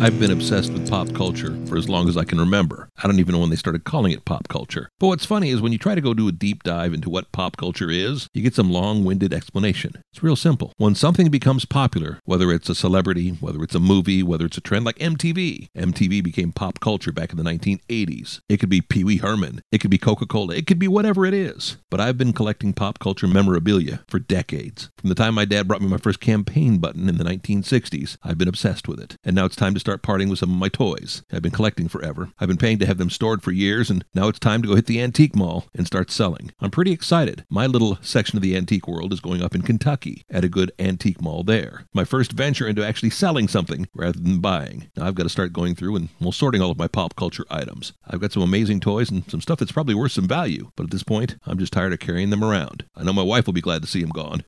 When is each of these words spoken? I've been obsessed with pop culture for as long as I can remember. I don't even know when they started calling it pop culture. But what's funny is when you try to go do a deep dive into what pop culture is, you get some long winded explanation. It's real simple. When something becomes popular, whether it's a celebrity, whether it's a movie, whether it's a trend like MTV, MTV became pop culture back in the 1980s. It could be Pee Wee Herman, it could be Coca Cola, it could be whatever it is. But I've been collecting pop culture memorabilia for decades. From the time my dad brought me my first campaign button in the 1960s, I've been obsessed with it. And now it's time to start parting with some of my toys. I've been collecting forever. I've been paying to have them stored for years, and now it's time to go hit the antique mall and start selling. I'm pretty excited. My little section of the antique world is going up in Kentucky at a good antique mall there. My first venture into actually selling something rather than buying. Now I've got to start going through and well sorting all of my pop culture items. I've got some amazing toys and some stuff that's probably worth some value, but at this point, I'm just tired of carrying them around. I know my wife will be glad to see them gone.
I've 0.00 0.20
been 0.20 0.30
obsessed 0.30 0.72
with 0.72 0.88
pop 0.88 1.12
culture 1.12 1.58
for 1.66 1.76
as 1.76 1.88
long 1.88 2.08
as 2.08 2.16
I 2.16 2.22
can 2.22 2.38
remember. 2.38 2.88
I 2.98 3.08
don't 3.08 3.18
even 3.18 3.32
know 3.34 3.40
when 3.40 3.50
they 3.50 3.56
started 3.56 3.82
calling 3.82 4.12
it 4.12 4.24
pop 4.24 4.46
culture. 4.46 4.88
But 5.00 5.08
what's 5.08 5.26
funny 5.26 5.50
is 5.50 5.60
when 5.60 5.72
you 5.72 5.78
try 5.78 5.96
to 5.96 6.00
go 6.00 6.14
do 6.14 6.28
a 6.28 6.32
deep 6.32 6.62
dive 6.62 6.94
into 6.94 7.10
what 7.10 7.32
pop 7.32 7.56
culture 7.56 7.90
is, 7.90 8.28
you 8.32 8.40
get 8.40 8.54
some 8.54 8.70
long 8.70 9.02
winded 9.02 9.34
explanation. 9.34 10.00
It's 10.12 10.22
real 10.22 10.36
simple. 10.36 10.72
When 10.76 10.94
something 10.94 11.30
becomes 11.30 11.64
popular, 11.64 12.20
whether 12.24 12.52
it's 12.52 12.68
a 12.68 12.76
celebrity, 12.76 13.30
whether 13.40 13.60
it's 13.60 13.74
a 13.74 13.80
movie, 13.80 14.22
whether 14.22 14.46
it's 14.46 14.56
a 14.56 14.60
trend 14.60 14.84
like 14.84 14.98
MTV, 15.00 15.66
MTV 15.76 16.22
became 16.22 16.52
pop 16.52 16.78
culture 16.78 17.10
back 17.10 17.32
in 17.32 17.36
the 17.36 17.42
1980s. 17.42 18.38
It 18.48 18.58
could 18.58 18.68
be 18.68 18.80
Pee 18.80 19.02
Wee 19.02 19.16
Herman, 19.16 19.62
it 19.72 19.78
could 19.78 19.90
be 19.90 19.98
Coca 19.98 20.26
Cola, 20.26 20.54
it 20.54 20.68
could 20.68 20.78
be 20.78 20.88
whatever 20.88 21.26
it 21.26 21.34
is. 21.34 21.76
But 21.90 22.00
I've 22.00 22.16
been 22.16 22.32
collecting 22.32 22.72
pop 22.72 23.00
culture 23.00 23.26
memorabilia 23.26 24.04
for 24.06 24.20
decades. 24.20 24.90
From 24.96 25.08
the 25.08 25.16
time 25.16 25.34
my 25.34 25.44
dad 25.44 25.66
brought 25.66 25.82
me 25.82 25.88
my 25.88 25.98
first 25.98 26.20
campaign 26.20 26.78
button 26.78 27.08
in 27.08 27.18
the 27.18 27.24
1960s, 27.24 28.16
I've 28.22 28.38
been 28.38 28.46
obsessed 28.46 28.86
with 28.86 29.00
it. 29.00 29.16
And 29.24 29.34
now 29.34 29.44
it's 29.44 29.56
time 29.56 29.74
to 29.74 29.87
start 29.88 30.02
parting 30.02 30.28
with 30.28 30.38
some 30.38 30.50
of 30.50 30.56
my 30.56 30.68
toys. 30.68 31.22
I've 31.32 31.40
been 31.40 31.50
collecting 31.50 31.88
forever. 31.88 32.28
I've 32.38 32.48
been 32.48 32.58
paying 32.58 32.78
to 32.80 32.84
have 32.84 32.98
them 32.98 33.08
stored 33.08 33.42
for 33.42 33.52
years, 33.52 33.88
and 33.88 34.04
now 34.12 34.28
it's 34.28 34.38
time 34.38 34.60
to 34.60 34.68
go 34.68 34.74
hit 34.74 34.84
the 34.84 35.00
antique 35.00 35.34
mall 35.34 35.64
and 35.74 35.86
start 35.86 36.10
selling. 36.10 36.52
I'm 36.60 36.70
pretty 36.70 36.92
excited. 36.92 37.46
My 37.48 37.66
little 37.66 37.96
section 38.02 38.36
of 38.36 38.42
the 38.42 38.54
antique 38.54 38.86
world 38.86 39.14
is 39.14 39.20
going 39.20 39.40
up 39.40 39.54
in 39.54 39.62
Kentucky 39.62 40.26
at 40.28 40.44
a 40.44 40.48
good 40.50 40.72
antique 40.78 41.22
mall 41.22 41.42
there. 41.42 41.86
My 41.94 42.04
first 42.04 42.32
venture 42.32 42.68
into 42.68 42.86
actually 42.86 43.08
selling 43.08 43.48
something 43.48 43.88
rather 43.94 44.20
than 44.20 44.40
buying. 44.40 44.90
Now 44.94 45.06
I've 45.06 45.14
got 45.14 45.22
to 45.22 45.30
start 45.30 45.54
going 45.54 45.74
through 45.74 45.96
and 45.96 46.10
well 46.20 46.32
sorting 46.32 46.60
all 46.60 46.70
of 46.70 46.76
my 46.76 46.86
pop 46.86 47.16
culture 47.16 47.46
items. 47.48 47.94
I've 48.06 48.20
got 48.20 48.32
some 48.32 48.42
amazing 48.42 48.80
toys 48.80 49.10
and 49.10 49.24
some 49.30 49.40
stuff 49.40 49.58
that's 49.58 49.72
probably 49.72 49.94
worth 49.94 50.12
some 50.12 50.28
value, 50.28 50.70
but 50.76 50.84
at 50.84 50.90
this 50.90 51.02
point, 51.02 51.36
I'm 51.46 51.58
just 51.58 51.72
tired 51.72 51.94
of 51.94 51.98
carrying 51.98 52.28
them 52.28 52.44
around. 52.44 52.84
I 52.94 53.04
know 53.04 53.14
my 53.14 53.22
wife 53.22 53.46
will 53.46 53.54
be 53.54 53.62
glad 53.62 53.80
to 53.80 53.88
see 53.88 54.02
them 54.02 54.10
gone. 54.10 54.44